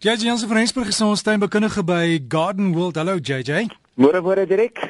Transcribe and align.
JJ 0.00 0.24
Jansen 0.24 0.48
van 0.48 0.56
Rensburg 0.56 0.88
is 0.88 1.00
ons 1.04 1.20
tuinbekundige 1.22 1.82
by 1.84 2.22
Garden 2.28 2.70
World. 2.72 2.96
Hallo 2.96 3.18
JJ. 3.20 3.66
Môre 4.00 4.22
môre 4.24 4.46
direk. 4.48 4.80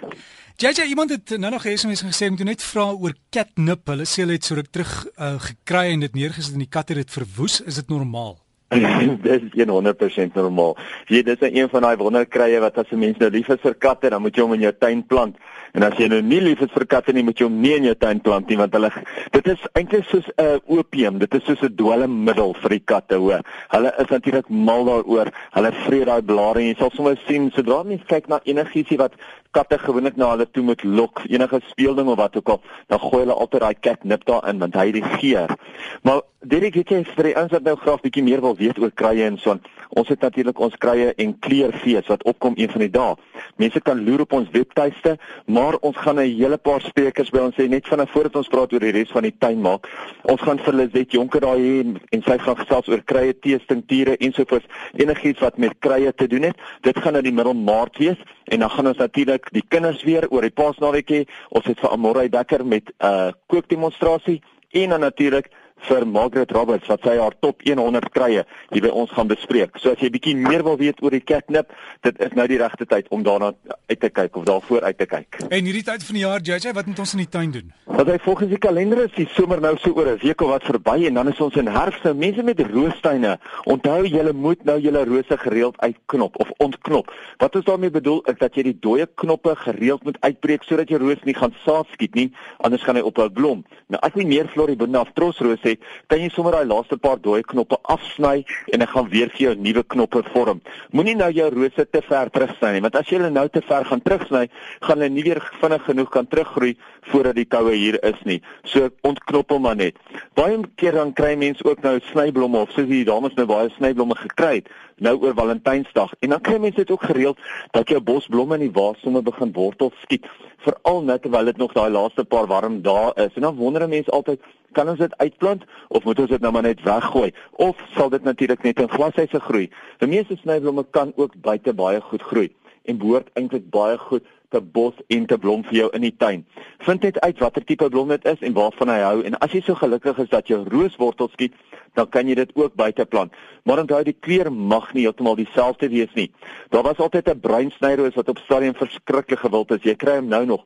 JJ, 0.54 0.84
iemand 0.86 1.10
het 1.10 1.32
nou 1.34 1.50
nog 1.50 1.66
SMS 1.66 2.04
gesê 2.06 2.28
om 2.30 2.36
toe 2.38 2.46
net 2.46 2.62
vra 2.62 2.84
oor 2.94 3.16
catnip. 3.34 3.82
Hulle 3.90 4.06
sê 4.06 4.22
hulle 4.22 4.36
het 4.38 4.46
so 4.46 4.54
ruk 4.54 4.68
terug 4.70 4.92
uh, 5.18 5.32
gekry 5.48 5.96
en 5.96 6.06
dit 6.06 6.14
neergesit 6.14 6.54
en 6.54 6.62
die 6.62 6.70
kat 6.70 6.94
het 6.94 7.00
dit 7.02 7.10
verwoes. 7.10 7.58
Is 7.66 7.80
dit 7.82 7.90
normaal? 7.90 8.36
dis 9.26 9.50
100% 9.58 10.38
normaal. 10.38 10.78
Jy 11.10 11.24
dis 11.26 11.42
een 11.42 11.66
van 11.74 11.88
daai 11.88 11.98
wonderkrye 11.98 12.62
wat 12.62 12.78
as 12.78 12.94
'n 12.94 13.02
mens 13.02 13.18
nou 13.18 13.34
lief 13.34 13.50
is 13.50 13.66
vir 13.66 13.74
katte, 13.74 14.14
dan 14.14 14.22
moet 14.22 14.38
jy 14.38 14.46
hom 14.46 14.54
in 14.54 14.68
jou 14.68 14.74
tuin 14.78 15.02
plant. 15.02 15.34
En 15.72 15.86
as 15.86 15.96
jy 15.98 16.08
nou 16.10 16.20
nie 16.22 16.40
lief 16.42 16.60
is 16.64 16.72
vir 16.74 16.86
katte 16.90 17.12
nie, 17.12 17.22
moet 17.26 17.38
jy 17.38 17.46
hom 17.46 17.60
nie 17.62 17.74
in 17.76 17.88
jou 17.90 17.94
tuin 17.94 18.20
plant 18.20 18.48
nie 18.50 18.58
want 18.60 18.74
hulle 18.74 18.90
dit 19.32 19.50
is 19.52 19.66
eintlik 19.78 20.06
soos 20.08 20.26
'n 20.36 20.44
uh, 20.44 20.78
opium. 20.78 21.18
Dit 21.18 21.34
is 21.34 21.44
soos 21.44 21.62
'n 21.62 21.74
dwelmmiddel 21.76 22.54
vir 22.62 22.70
die 22.70 22.84
katte, 22.92 23.16
hoor. 23.16 23.42
Hulle 23.70 23.92
is 23.98 24.10
natuurlik 24.10 24.48
mal 24.48 24.84
daaroor. 24.84 25.30
Hulle 25.52 25.72
vreet 25.86 26.06
daai 26.06 26.22
blare 26.22 26.60
en 26.60 26.66
jy 26.66 26.76
sal 26.78 26.90
sommer 26.90 27.16
sien 27.26 27.50
sodra 27.50 27.82
mens 27.82 28.02
kyk 28.06 28.28
na 28.28 28.40
enigiets 28.44 28.96
wat 28.96 29.14
katte 29.52 29.78
gewoonlik 29.78 30.16
na 30.16 30.30
hulle 30.30 30.46
toe 30.50 30.62
moet 30.62 30.82
lok, 30.84 31.22
enige 31.28 31.60
speelding 31.70 32.08
of 32.08 32.16
wat 32.16 32.36
ook 32.36 32.48
al, 32.48 32.60
dan 32.86 32.98
gooi 32.98 33.22
hulle 33.24 33.34
altyd 33.34 33.60
daai 33.60 33.80
catnip 33.80 34.24
daarin 34.24 34.58
want 34.58 34.74
hy 34.74 34.90
die 34.92 35.02
geur. 35.02 35.56
Maar 36.02 36.22
Derek, 36.40 36.74
het 36.74 36.88
jy 36.88 37.02
vir 37.04 37.26
die 37.28 37.34
ouens 37.36 37.52
wat 37.52 37.66
nou 37.66 37.74
graag 37.76 38.00
bietjie 38.00 38.22
meer 38.24 38.40
wil 38.40 38.54
weet 38.56 38.78
oor 38.80 38.92
krye 38.96 39.26
en 39.28 39.34
so. 39.36 39.58
Ons 40.00 40.08
het 40.08 40.22
natuurlik 40.24 40.60
ons 40.62 40.76
krye 40.80 41.10
en 41.20 41.34
kleurfees 41.44 42.06
wat 42.08 42.22
opkom 42.24 42.54
een 42.56 42.70
van 42.72 42.80
die 42.86 42.92
dae. 42.94 43.16
Mense 43.56 43.80
kan 43.80 44.04
loer 44.04 44.20
op 44.20 44.32
ons 44.32 44.50
webtuiste, 44.52 45.16
maar 45.46 45.76
ons 45.80 45.96
gaan 45.96 46.18
'n 46.20 46.36
hele 46.36 46.56
paar 46.56 46.80
sprekers 46.80 47.30
by 47.30 47.38
ons 47.38 47.56
hê 47.56 47.68
net 47.68 47.88
vanaf 47.88 48.10
voordat 48.10 48.36
ons 48.36 48.48
praat 48.48 48.72
oor 48.72 48.80
die 48.80 48.92
res 48.92 49.10
van 49.10 49.22
die 49.22 49.34
tuin 49.38 49.60
maak. 49.60 49.88
Ons 50.22 50.40
gaan 50.40 50.58
vir 50.58 50.74
Lizet 50.74 51.12
Jonker 51.12 51.40
daar 51.40 51.56
hê 51.56 51.84
en 52.10 52.22
sy 52.22 52.38
gaan 52.38 52.56
gesels 52.56 52.88
oor 52.88 53.02
krye, 53.04 53.34
teestinkture 53.40 54.16
ensovoorts, 54.16 54.66
enigiets 54.94 55.40
wat 55.40 55.58
met 55.58 55.72
krye 55.78 56.12
te 56.14 56.26
doen 56.26 56.42
het. 56.42 56.56
Dit 56.82 56.98
gaan 56.98 57.16
in 57.16 57.24
die 57.24 57.32
middel 57.32 57.54
Maart 57.54 57.98
wees 57.98 58.18
en 58.44 58.60
dan 58.60 58.70
gaan 58.70 58.86
ons 58.86 58.96
natuurlik 58.96 59.50
die 59.52 59.64
kinders 59.68 60.02
weer 60.02 60.28
oor 60.30 60.42
die 60.42 60.50
Paasnaweek 60.50 61.10
hê. 61.10 61.24
Ons 61.48 61.66
het 61.66 61.80
vir 61.80 61.90
Amorey 61.90 62.28
Dekker 62.28 62.66
met 62.66 62.88
'n 62.88 63.06
uh, 63.06 63.32
kookdemonstrasie 63.46 64.42
en 64.70 64.88
dan 64.88 65.00
natuurlik 65.00 65.50
vir 65.88 66.06
Margaret 66.06 66.52
Roberts 66.52 66.88
wat 66.90 67.04
sy 67.06 67.16
haar 67.18 67.34
top 67.40 67.62
100 67.66 68.10
krye 68.14 68.44
hier 68.70 68.84
by 68.84 68.92
ons 69.02 69.10
gaan 69.14 69.30
bespreek. 69.30 69.78
So 69.80 69.94
as 69.94 70.02
jy 70.02 70.10
bietjie 70.14 70.36
meer 70.36 70.64
wil 70.66 70.78
weet 70.80 71.02
oor 71.02 71.14
die 71.14 71.24
catnip, 71.24 71.72
dit 72.06 72.20
is 72.20 72.34
nou 72.38 72.46
die 72.50 72.58
regte 72.60 72.86
tyd 72.86 73.08
om 73.14 73.22
daarna 73.26 73.52
uit 73.90 74.00
te 74.00 74.10
kyk 74.10 74.36
of 74.36 74.46
daarvoor 74.48 74.86
uit 74.88 74.98
te 74.98 75.06
kyk. 75.06 75.40
En 75.48 75.64
hierdie 75.64 75.84
tyd 75.86 76.04
van 76.06 76.18
die 76.18 76.24
jaar, 76.24 76.44
JJ, 76.44 76.74
wat 76.76 76.86
moet 76.90 77.02
ons 77.04 77.14
in 77.16 77.24
die 77.24 77.30
tuin 77.30 77.54
doen? 77.54 77.72
Wat 77.90 78.08
hy 78.08 78.18
volgens 78.22 78.52
die 78.52 78.60
kalender 78.62 79.02
is, 79.04 79.12
die 79.16 79.28
somer 79.34 79.60
nou 79.60 79.74
so 79.78 79.92
oor 79.96 80.08
'n 80.12 80.20
week 80.22 80.40
of 80.40 80.48
wat 80.48 80.64
verby 80.64 81.06
en 81.06 81.14
dan 81.14 81.28
is 81.28 81.40
ons 81.40 81.56
in 81.56 81.66
herfs. 81.66 82.02
Nou 82.04 82.14
mense 82.14 82.42
met 82.42 82.60
roostuine, 82.60 83.38
onthou 83.64 84.06
julle 84.06 84.32
moet 84.32 84.64
nou 84.64 84.78
julle 84.80 85.04
rose 85.04 85.36
gereeld 85.36 85.80
uitknop 85.80 86.40
of 86.40 86.50
ontknop. 86.58 87.12
Wat 87.38 87.56
ons 87.56 87.64
daarmee 87.64 87.90
bedoel 87.90 88.22
is 88.26 88.38
dat 88.38 88.54
jy 88.54 88.62
die 88.62 88.78
dooie 88.80 89.06
knoppe 89.14 89.56
gereeld 89.56 90.04
moet 90.04 90.16
uitbreek 90.20 90.62
sodat 90.62 90.88
jou 90.88 91.00
roos 91.00 91.22
nie 91.24 91.34
gaan 91.34 91.54
saad 91.64 91.86
skiet 91.92 92.14
nie, 92.14 92.32
anders 92.58 92.82
gaan 92.82 92.96
hy 92.96 93.02
ophou 93.02 93.28
blom. 93.30 93.64
Nou 93.88 94.00
as 94.02 94.14
jy 94.14 94.26
meer 94.26 94.48
floribunda 94.48 95.00
of 95.00 95.12
trosrose 95.14 95.69
het, 95.70 95.88
kan 96.10 96.20
jy 96.22 96.30
sommer 96.34 96.56
daai 96.56 96.68
laaste 96.68 96.98
paar 97.00 97.20
dooie 97.22 97.44
knoppe 97.46 97.78
afsny 97.94 98.44
en 98.72 98.82
dan 98.82 98.90
gaan 98.90 99.08
weer 99.12 99.32
vir 99.34 99.46
jou 99.46 99.54
nuwe 99.56 99.84
knoppe 99.94 100.22
vorm. 100.34 100.62
Moenie 100.92 101.16
nou 101.18 101.30
jou 101.34 101.48
rose 101.54 101.86
te 101.90 102.02
ver 102.08 102.30
terugsny 102.34 102.74
nie, 102.76 102.84
want 102.84 102.98
as 103.00 103.08
jy 103.08 103.18
hulle 103.20 103.32
nou 103.34 103.46
te 103.48 103.62
ver 103.66 103.86
gaan 103.88 104.04
terugsny, 104.04 104.46
gaan 104.86 104.98
hulle 104.98 105.10
nie 105.14 105.26
weer 105.26 105.42
vinnig 105.60 105.86
genoeg 105.88 106.12
kan 106.14 106.28
teruggroei 106.30 106.74
voordat 107.10 107.38
die 107.38 107.48
koue 107.48 107.74
hier 107.74 107.98
is 108.06 108.20
nie. 108.28 108.40
So 108.68 108.90
ontknop 109.06 109.54
hom 109.54 109.66
maar 109.66 109.78
net. 109.78 109.98
Baie 110.38 110.60
keer 110.80 110.98
dan 110.98 111.14
kry 111.16 111.34
mense 111.40 111.64
ook 111.64 111.82
nou 111.86 111.96
snyblomme 112.10 112.64
of 112.66 112.72
soos 112.76 112.88
die 112.90 113.04
dames 113.08 113.36
nou 113.38 113.46
baie 113.50 113.70
snyblomme 113.78 114.18
gekry 114.20 114.60
het 114.60 114.70
nou 115.00 115.16
oor 115.22 115.34
Valentynsdag 115.34 116.12
en 116.20 116.34
dan 116.34 116.40
kry 116.44 116.58
mense 116.60 116.76
dit 116.82 116.90
ook 116.90 117.04
gereeld 117.08 117.38
dat 117.76 117.88
jou 117.88 118.00
bosblomme 118.00 118.58
in 118.58 118.66
die 118.66 118.72
waarsome 118.76 119.22
begin 119.22 119.52
wortel 119.52 119.92
skiet. 120.04 120.26
Veral 120.64 121.02
net 121.08 121.22
terwyl 121.22 121.48
dit 121.48 121.56
nog 121.56 121.72
daai 121.72 121.90
laaste 121.90 122.24
paar 122.24 122.46
warm 122.46 122.82
dae 122.84 123.12
is. 123.16 123.34
En 123.34 123.48
dan 123.48 123.56
wonder 123.56 123.88
mense 123.88 124.10
altyd 124.10 124.44
kan 124.72 124.88
ons 124.88 124.98
dit 124.98 125.16
uitplant 125.16 125.64
of 125.88 126.04
moet 126.04 126.18
ons 126.18 126.30
dit 126.30 126.40
nou 126.40 126.52
maar 126.52 126.68
net 126.68 126.82
weggooi? 126.84 127.32
Of 127.50 127.80
sal 127.96 128.12
dit 128.12 128.22
natuurlik 128.22 128.62
net 128.62 128.80
in 128.80 128.90
glashuise 128.90 129.40
groei? 129.40 129.70
Die 129.98 130.08
meeste 130.08 130.36
snyblomme 130.42 130.84
kan 130.90 131.12
ook 131.16 131.34
buite 131.40 131.74
baie 131.74 132.00
goed 132.00 132.22
groei 132.22 132.50
en 132.84 132.98
behoort 132.98 133.32
eintlik 133.38 133.70
baie 133.70 133.98
goed 133.98 134.26
te 134.50 134.60
bos 134.60 134.94
en 135.06 135.26
te 135.30 135.38
blom 135.38 135.62
vir 135.68 135.76
jou 135.76 135.88
in 135.94 136.04
die 136.04 136.14
tuin. 136.18 136.44
Vind 136.86 137.04
net 137.06 137.20
uit 137.22 137.42
watter 137.42 137.64
tipe 137.64 137.88
blom 137.88 138.10
dit 138.10 138.24
is 138.26 138.40
en 138.46 138.56
waarvan 138.56 138.90
hy 138.90 138.98
hou. 139.04 139.18
En 139.26 139.38
as 139.38 139.54
jy 139.54 139.62
so 139.64 139.78
gelukkig 139.78 140.18
is 140.24 140.32
dat 140.32 140.50
jou 140.50 140.62
rooswortels 140.66 141.32
skiet, 141.36 141.54
dan 141.94 142.08
kan 142.08 142.28
jy 142.28 142.34
dit 142.34 142.50
ook 142.54 142.74
buite 142.74 143.06
plant. 143.06 143.32
Maar 143.64 143.78
onthou 143.78 144.02
die 144.04 144.16
kleur 144.20 144.52
mag 144.52 144.92
nie 144.92 145.02
heeltemal 145.02 145.36
dieselfde 145.36 145.88
wees 145.88 146.12
nie. 146.14 146.30
Daar 146.70 146.82
was 146.82 146.98
altyd 146.98 147.28
'n 147.28 147.40
bruinsnyroos 147.40 148.14
wat 148.14 148.28
op 148.28 148.38
stadium 148.38 148.74
verskriklik 148.74 149.38
gewild 149.38 149.70
is. 149.70 149.82
Jy 149.82 149.94
kry 149.94 150.16
hom 150.16 150.28
nou 150.28 150.44
nog 150.46 150.64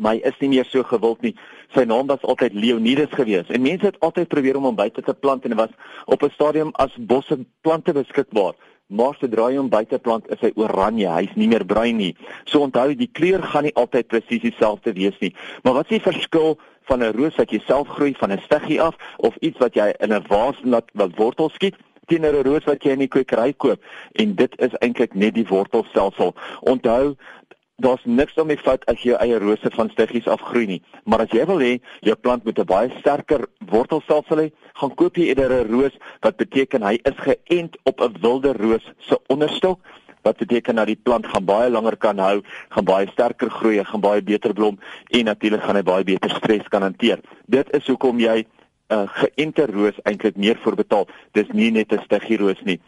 maar 0.00 0.16
hy 0.16 0.22
is 0.24 0.38
nie 0.40 0.48
meer 0.48 0.68
so 0.68 0.82
gewild 0.86 1.20
nie. 1.22 1.34
Sy 1.74 1.84
naam 1.88 2.08
was 2.10 2.22
altyd 2.22 2.56
Leonidas 2.56 3.12
geweest 3.12 3.50
en 3.50 3.62
mense 3.62 3.86
het 3.86 4.00
altyd 4.00 4.28
probeer 4.32 4.56
om 4.56 4.68
hom 4.70 4.78
buite 4.78 5.02
te 5.04 5.14
plant 5.14 5.44
en 5.44 5.54
hy 5.54 5.60
was 5.60 5.74
op 6.06 6.22
'n 6.22 6.34
stadium 6.34 6.70
as 6.74 6.96
bosse 6.96 7.38
plante 7.62 7.92
beskikbaar. 7.92 8.54
Maar 8.90 9.14
sodra 9.20 9.50
jy 9.52 9.60
hom 9.60 9.68
buite 9.70 9.98
plant, 10.02 10.26
is 10.34 10.40
hy 10.42 10.50
oranje, 10.58 11.06
hy's 11.14 11.36
nie 11.38 11.46
meer 11.50 11.64
bruin 11.64 12.00
nie. 12.00 12.14
So 12.50 12.64
onthou, 12.66 12.88
die 12.98 13.10
kleur 13.14 13.44
gaan 13.52 13.68
nie 13.68 13.76
altyd 13.78 14.08
presies 14.10 14.42
dieselfde 14.42 14.94
wees 14.96 15.18
nie. 15.22 15.30
Maar 15.62 15.78
wat 15.78 15.90
is 15.90 15.98
die 16.00 16.08
verskil 16.10 16.58
van 16.90 17.04
'n 17.04 17.14
roos 17.14 17.36
wat 17.38 17.52
jy 17.54 17.60
self 17.66 17.88
groei 17.88 18.14
van 18.18 18.32
'n 18.32 18.42
stiggie 18.46 18.80
af 18.82 18.96
of 19.18 19.36
iets 19.40 19.58
wat 19.58 19.74
jy 19.74 19.94
in 20.00 20.12
'n 20.12 20.26
vaas 20.26 20.58
laat 20.64 20.90
wat 20.94 21.16
wortels 21.16 21.54
skiet? 21.54 21.76
teenoor 22.10 22.34
'n 22.34 22.46
roos 22.48 22.64
wat 22.64 22.82
jy 22.82 22.90
in 22.96 23.04
die 23.04 23.12
kwekery 23.14 23.52
koop 23.52 23.82
en 24.12 24.34
dit 24.34 24.52
is 24.66 24.74
eintlik 24.82 25.14
net 25.14 25.34
die 25.34 25.46
wortelstelsel. 25.46 26.34
Onthou, 26.60 27.14
daar's 27.80 28.04
niks 28.04 28.36
om 28.38 28.46
mee 28.46 28.60
fout 28.60 28.84
as 28.90 29.02
jy 29.04 29.16
eie 29.18 29.38
rose 29.40 29.70
van 29.74 29.90
stiggies 29.90 30.28
afgroei 30.28 30.66
nie. 30.66 30.82
Maar 31.04 31.24
as 31.26 31.32
jy 31.34 31.46
wil 31.48 31.62
hê 31.64 31.72
jou 32.06 32.16
plant 32.16 32.44
moet 32.44 32.58
'n 32.58 32.66
baie 32.66 32.90
sterker 33.00 33.46
wortelstelsel 33.70 34.38
hê, 34.44 34.52
gaan 34.74 34.94
koop 34.94 35.16
jy 35.16 35.28
eerder 35.28 35.64
'n 35.64 35.70
roos 35.72 35.96
wat 36.20 36.36
beteken 36.36 36.82
hy 36.82 36.94
is 37.04 37.18
geënt 37.26 37.76
op 37.84 38.00
'n 38.00 38.20
wilde 38.20 38.52
roos 38.52 38.84
se 38.98 39.18
onderstok 39.28 39.80
wat 40.22 40.36
beteken 40.36 40.76
dat 40.76 40.86
die 40.86 41.00
plant 41.02 41.26
gaan 41.26 41.44
baie 41.44 41.70
langer 41.70 41.96
kan 41.96 42.18
hou, 42.18 42.40
gaan 42.68 42.84
baie 42.84 43.08
sterker 43.12 43.50
groei, 43.50 43.84
gaan 43.84 44.00
baie 44.00 44.22
beter 44.22 44.52
blom 44.52 44.78
en 45.10 45.24
natuurlik 45.24 45.62
gaan 45.62 45.76
hy 45.76 45.82
baie 45.82 46.04
beter 46.04 46.30
stres 46.30 46.68
kan 46.68 46.82
hanteer. 46.82 47.20
Dit 47.46 47.70
is 47.76 47.86
hoekom 47.86 48.20
jy 48.20 48.44
uh, 48.90 49.06
geënte 49.22 49.66
roos 49.70 49.98
eintlik 50.04 50.36
meer 50.36 50.58
voor 50.62 50.76
betaal. 50.78 51.08
Dis 51.32 51.48
nie 51.52 51.70
net 51.70 51.92
'n 51.92 52.02
stiggie 52.04 52.38
roos 52.38 52.60
nie. 52.64 52.80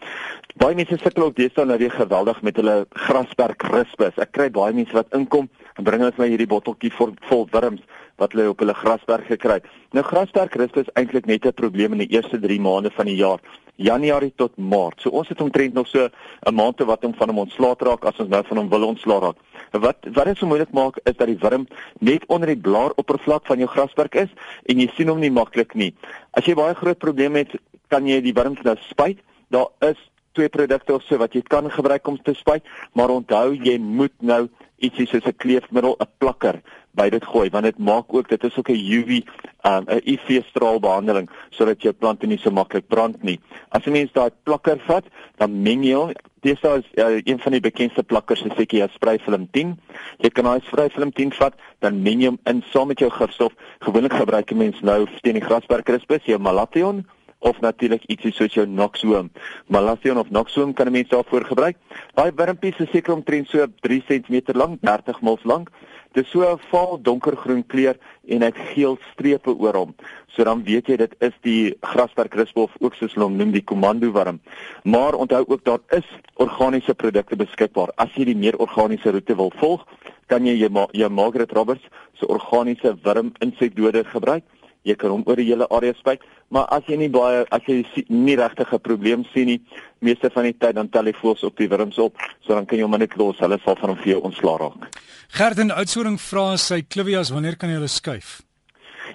Baie 0.57 0.75
mense 0.75 0.99
sukkel 0.99 1.25
ook 1.25 1.37
deesdae 1.37 1.65
nou 1.65 1.79
weer 1.79 1.91
geweldig 1.91 2.43
met 2.43 2.57
hulle 2.57 2.87
grasperk 2.91 3.63
rispus. 3.63 4.19
Ek 4.19 4.33
kry 4.33 4.51
baie 4.51 4.73
mense 4.73 4.93
wat 4.93 5.15
inkom 5.15 5.49
en 5.77 5.85
bring 5.85 6.01
hulle 6.01 6.13
vir 6.13 6.25
my 6.25 6.29
hierdie 6.29 6.51
botteltjie 6.51 6.93
vol, 6.93 7.15
vol 7.29 7.49
wurms 7.53 7.81
wat 8.17 8.33
hulle 8.33 8.49
op 8.49 8.59
hulle 8.59 8.75
grasperk 8.75 9.27
gekry 9.27 9.61
het. 9.61 9.67
Nou 9.93 10.05
grasperk 10.05 10.55
rispus 10.55 10.91
eintlik 10.95 11.27
net 11.27 11.47
'n 11.47 11.53
probleem 11.53 11.93
in 11.93 12.05
die 12.07 12.13
eerste 12.17 12.39
3 12.41 12.61
maande 12.61 12.91
van 12.91 13.07
die 13.07 13.17
jaar. 13.17 13.41
Januarie 13.77 14.33
tot 14.37 14.57
Maart. 14.57 15.01
So 15.01 15.11
ons 15.11 15.29
het 15.29 15.41
omtrent 15.41 15.75
nog 15.75 15.87
so 15.87 16.09
'n 16.47 16.55
maand 16.55 16.77
te 16.77 16.85
wat 16.85 17.05
om 17.05 17.15
van 17.15 17.29
hom 17.29 17.39
ontslae 17.39 17.77
te 17.77 17.85
raak 17.85 18.05
as 18.05 18.19
ons 18.19 18.29
nou 18.29 18.43
van 18.45 18.57
hom 18.57 18.69
wil 18.69 18.87
ontslae 18.87 19.21
raak. 19.21 19.37
Wat 19.71 19.97
wat 20.13 20.25
dit 20.25 20.37
so 20.39 20.47
moeilik 20.47 20.73
maak 20.73 20.99
is 21.05 21.17
dat 21.17 21.27
die 21.27 21.39
wurm 21.39 21.67
net 21.99 22.27
onder 22.27 22.47
die 22.47 22.61
blaaroppervlak 22.61 23.47
van 23.47 23.59
jou 23.59 23.69
grasperk 23.69 24.15
is 24.15 24.29
en 24.67 24.79
jy 24.79 24.91
sien 24.95 25.09
hom 25.09 25.19
nie 25.19 25.31
maklik 25.31 25.75
nie. 25.75 25.95
As 26.31 26.45
jy 26.45 26.55
baie 26.55 26.75
groot 26.75 26.99
probleme 26.99 27.39
het, 27.39 27.53
kan 27.89 28.07
jy 28.07 28.21
die 28.21 28.33
wurms 28.33 28.63
nou 28.63 28.77
spuit. 28.81 29.19
Daar 29.49 29.69
is 29.81 30.12
twee 30.33 30.49
produkte 30.49 30.95
of 30.95 31.03
so 31.03 31.19
wat 31.19 31.35
jy 31.35 31.43
kan 31.43 31.71
gebruik 31.71 32.07
om 32.07 32.19
te 32.23 32.35
spuit, 32.35 32.65
maar 32.93 33.11
onthou 33.11 33.55
jy 33.55 33.79
moet 33.79 34.15
nou 34.21 34.49
ietsie 34.83 35.07
soos 35.07 35.27
'n 35.27 35.37
kleefmiddel, 35.37 35.97
'n 36.01 36.11
plakker 36.19 36.61
by 36.95 37.09
dit 37.11 37.25
gooi 37.25 37.49
want 37.51 37.65
dit 37.65 37.79
maak 37.79 38.13
ook 38.13 38.29
dit 38.29 38.45
is 38.45 38.57
ook 38.59 38.69
'n 38.69 38.85
UV 38.97 39.23
um, 39.65 39.85
'n 39.89 40.03
UV 40.05 40.43
straalbehandeling 40.49 41.31
sodat 41.51 41.83
jou 41.83 41.93
plante 41.93 42.27
nie 42.27 42.39
so 42.39 42.51
maklik 42.51 42.89
brand 42.89 43.23
nie. 43.23 43.41
As 43.71 43.87
'n 43.87 43.93
mens 43.93 44.13
daai 44.13 44.31
plakker 44.43 44.79
vat, 44.87 45.05
dan 45.37 45.63
meng 45.63 45.85
jy 45.85 46.13
dis 46.43 46.61
is 46.63 46.85
uh, 46.95 47.21
een 47.25 47.39
van 47.39 47.53
die 47.53 47.61
bekendste 47.61 48.03
plakkers 48.03 48.43
is 48.43 48.57
seker 48.57 48.79
jy 48.79 48.89
sprayfilm 48.93 49.49
10. 49.51 49.79
Jy 50.19 50.31
kan 50.31 50.45
daai 50.45 50.61
sprayfilm 50.61 51.13
10 51.13 51.33
vat, 51.33 51.55
dan 51.79 52.03
meng 52.03 52.21
jy 52.21 52.27
hom 52.27 52.39
in 52.45 52.65
saam 52.73 52.89
met 52.89 52.99
jou 52.99 53.11
gifstof. 53.11 53.53
Gewoonlik 53.81 54.13
gebruik 54.13 54.51
jy 54.51 54.57
mens 54.57 54.81
nou 54.81 55.07
teen 55.23 55.39
die 55.39 55.45
grasperkrispus, 55.45 56.25
jou 56.25 56.39
malathion 56.39 57.05
of 57.43 57.61
natuurlik 57.61 58.05
ietsie 58.07 58.33
soos 58.33 58.55
jou 58.55 58.67
Noxoom. 58.67 59.31
Malathion 59.67 60.19
of 60.19 60.31
Noxoom 60.31 60.75
kan 60.75 60.87
'n 60.87 60.93
mens 60.93 61.09
daarvoor 61.09 61.45
gebruik. 61.45 61.77
Daai 62.15 62.33
wurmpies 62.35 62.79
is 62.79 62.91
seker 62.91 63.15
omtrent 63.15 63.49
so 63.49 63.67
3 63.81 64.03
cm 64.09 64.55
lank, 64.55 64.81
30 64.81 65.21
mils 65.23 65.45
lank. 65.45 65.71
Dit 66.13 66.25
is 66.25 66.31
so 66.31 66.41
'n 66.45 66.59
vaal 66.71 67.03
donkergroen 67.03 67.67
kleur 67.67 67.97
en 68.29 68.41
hy 68.41 68.47
het 68.47 68.59
geel 68.75 68.99
strepe 69.13 69.51
oor 69.59 69.75
hom. 69.75 69.95
So 70.29 70.45
dan 70.45 70.63
weet 70.65 70.87
jy 70.87 70.97
dit 70.97 71.15
is 71.21 71.33
die 71.41 71.75
grasperkrisp 71.81 72.57
of 72.57 72.71
ook 72.81 72.95
soos 72.95 73.15
hulle 73.15 73.25
hom 73.25 73.37
noem 73.37 73.51
die 73.51 73.65
komando 73.65 74.11
worm. 74.13 74.41
Maar 74.85 75.15
onthou 75.15 75.45
ook 75.49 75.65
daar 75.65 75.81
is 75.89 76.07
organiese 76.35 76.95
produkte 76.95 77.37
beskikbaar. 77.37 77.93
As 77.97 78.15
jy 78.15 78.25
die 78.25 78.37
meer 78.37 78.59
organiese 78.59 79.11
roete 79.11 79.37
wil 79.37 79.53
volg, 79.57 79.87
kan 80.27 80.47
jy 80.47 80.55
jou, 80.57 80.87
jou 80.93 81.11
Margaret 81.11 81.53
Roberts 81.53 81.89
se 82.13 82.27
organiese 82.27 82.97
wurm 83.03 83.33
insekdode 83.41 84.05
gebruik 84.05 84.45
jy 84.83 84.97
kan 84.99 85.11
hom 85.11 85.25
oor 85.27 85.37
die 85.37 85.49
hele 85.49 85.67
area 85.71 85.95
spuit, 85.99 86.23
maar 86.51 86.67
as 86.75 86.87
jy 86.87 86.97
nie 86.97 87.11
baie 87.13 87.45
as 87.51 87.63
jy 87.67 87.83
nie 88.09 88.37
regtig 88.37 88.73
'n 88.73 88.79
probleem 88.79 89.25
sien 89.33 89.47
nie, 89.47 89.61
meeste 90.01 90.31
van 90.31 90.45
die 90.45 90.59
tyd 90.59 90.75
dan 90.75 90.89
tel 90.89 91.05
die 91.05 91.19
voëls 91.21 91.45
op 91.45 91.57
die 91.57 91.69
wurms 91.69 91.99
op, 91.99 92.17
so 92.41 92.55
dan 92.55 92.67
kan 92.67 92.79
jy 92.79 92.85
hom 92.85 92.99
net 92.99 93.17
los, 93.17 93.39
hulle 93.39 93.59
sal 93.65 93.77
van 93.77 93.91
hom 93.91 93.99
vir 93.99 94.13
jou 94.15 94.21
ontslaa 94.23 94.59
raak. 94.59 94.89
Gerdin 95.29 95.71
Oudtshoorn 95.71 96.19
vra 96.19 96.57
sy 96.57 96.83
klivias, 96.83 97.31
wanneer 97.31 97.57
kan 97.57 97.71
jy 97.71 97.77
hulle 97.77 97.89
skuif? 97.89 98.43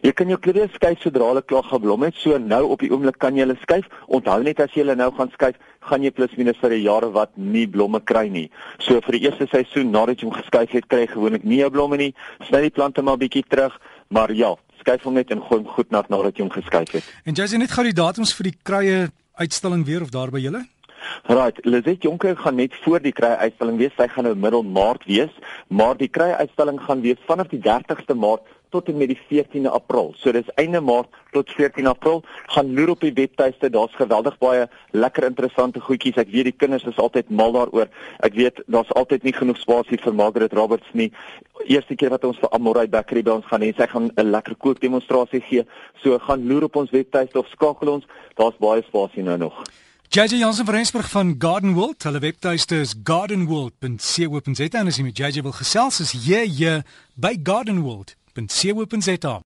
Jy 0.04 0.12
kan 0.14 0.30
jou 0.30 0.38
klivias 0.38 0.74
skuif 0.78 1.02
sodra 1.02 1.30
hulle 1.32 1.42
klaar 1.42 1.66
geblom 1.66 2.04
het, 2.06 2.16
so 2.20 2.38
nou 2.38 2.64
op 2.74 2.84
die 2.84 2.90
oomblik 2.92 3.18
kan 3.22 3.36
jy 3.36 3.46
hulle 3.46 3.58
skuif. 3.62 3.88
Onthou 4.14 4.44
net 4.44 4.60
as 4.62 4.74
jy 4.76 4.84
hulle 4.84 4.96
nou 5.00 5.10
gaan 5.18 5.32
skuif, 5.34 5.58
gaan 5.90 6.04
jy 6.04 6.12
plus 6.12 6.36
minus 6.38 6.60
vir 6.62 6.74
'n 6.76 6.84
jaar 6.84 7.06
wat 7.12 7.32
nie 7.38 7.66
blomme 7.66 8.00
kry 8.00 8.28
nie. 8.30 8.50
So 8.80 9.00
vir 9.02 9.18
die 9.18 9.24
eerste 9.26 9.48
seisoen 9.48 9.92
nadat 9.92 10.22
jy 10.22 10.28
hom 10.30 10.38
geskuif 10.38 10.72
het, 10.72 10.88
kry 10.88 11.00
jy 11.06 11.08
gewoonlik 11.08 11.44
nie 11.44 11.60
jou 11.60 11.70
blomme 11.70 11.98
nie. 11.98 12.14
Sny 12.48 12.62
die 12.62 12.70
plante 12.70 13.02
maar 13.02 13.18
bietjie 13.18 13.44
terug, 13.50 13.80
maar 14.10 14.32
ja, 14.32 14.56
skuif 14.88 15.04
hom 15.04 15.18
net 15.20 15.32
en 15.36 15.44
gooi 15.44 15.60
hom 15.60 15.68
goed 15.76 15.92
nat 15.92 16.08
nadat 16.10 16.38
jy 16.38 16.46
hom 16.46 16.54
geskuif 16.54 16.96
het. 16.96 17.06
En 17.28 17.36
jy 17.36 17.48
sê 17.52 17.60
net 17.60 17.74
gou 17.76 17.84
die 17.84 17.96
datums 17.96 18.34
vir 18.38 18.52
die 18.52 18.58
kruie 18.64 19.00
uitstalling 19.38 19.84
weer 19.86 20.02
of 20.06 20.14
daar 20.16 20.32
by 20.32 20.40
julle? 20.40 20.64
Right, 21.28 21.66
Lizet 21.66 22.04
Jonker 22.04 22.38
gaan 22.38 22.56
net 22.56 22.76
voor 22.84 23.02
die 23.04 23.12
kry 23.12 23.34
uitstalling 23.42 23.78
wees. 23.78 23.96
Sy 23.98 24.08
gaan 24.08 24.24
nou 24.30 24.36
middel 24.36 24.64
Maart 24.64 25.06
wees, 25.06 25.34
maar 25.68 25.98
die 25.98 26.08
kry 26.08 26.30
uitstalling 26.40 26.80
gaan 26.82 27.02
wees 27.02 27.20
vanaf 27.28 27.52
die 27.52 27.60
30ste 27.64 28.16
Maart 28.16 28.46
tot 28.70 28.88
en 28.88 28.98
met 28.98 29.12
die 29.12 29.20
14de 29.30 29.72
April. 29.72 30.14
So 30.18 30.32
dis 30.32 30.50
einde 30.56 30.82
Maart 30.82 31.08
tot 31.32 31.52
14 31.56 31.88
April. 31.88 32.24
Gaan 32.54 32.74
loer 32.74 32.90
op 32.90 33.04
die 33.06 33.14
webtuiste, 33.14 33.70
daar's 33.70 33.96
geweldig 33.96 34.38
baie 34.44 34.68
lekker 34.92 35.28
interessante 35.30 35.80
goedjies. 35.84 36.20
Ek 36.20 36.32
weet 36.34 36.52
die 36.52 36.56
kinders 36.56 36.88
is 36.90 37.00
altyd 37.02 37.32
mal 37.32 37.56
daaroor. 37.56 37.92
Ek 38.28 38.36
weet 38.38 38.62
daar's 38.68 38.92
altyd 39.00 39.28
nie 39.28 39.36
genoeg 39.36 39.60
spasie 39.62 40.00
vir 40.04 40.16
Margaret 40.16 40.56
Roberts 40.58 40.94
nie. 40.94 41.10
Eerste 41.66 41.96
keer 41.96 42.14
wat 42.14 42.28
ons 42.28 42.40
vir 42.44 42.54
Amorai 42.56 42.88
Bakery 42.92 43.24
by 43.24 43.38
ons 43.40 43.50
gaan 43.50 43.66
hê, 43.66 43.74
sy 43.76 43.88
gaan 43.88 44.12
'n 44.16 44.32
lekker 44.32 44.56
kookdemonstrasie 44.56 45.42
gee. 45.42 45.66
So 46.04 46.20
gaan 46.20 46.48
loer 46.48 46.64
op 46.64 46.76
ons 46.76 46.92
webtuiste 46.92 47.40
of 47.40 47.48
skakel 47.48 47.94
ons. 47.94 48.08
Daar's 48.36 48.58
baie 48.60 48.84
spasie 48.84 49.24
nou 49.24 49.38
nog. 49.38 49.64
JJ 50.10 50.38
Jansen 50.38 50.66
van 50.66 50.74
Rensburg 50.74 51.10
van 51.10 51.36
Garden 51.40 51.74
World. 51.74 52.04
Hulle 52.04 52.20
webtuiste 52.20 52.76
is 52.80 52.94
gardenworld.co.za 53.04 54.80
en 54.80 54.88
as 54.88 54.96
jy 54.96 55.04
met 55.04 55.18
JJ 55.20 55.44
wil 55.44 55.52
gesels, 55.52 56.00
is 56.00 56.14
jy 56.24 56.80
by 57.20 57.36
Garden 57.44 57.82
World. 57.84 58.16
.co.za 58.34 59.44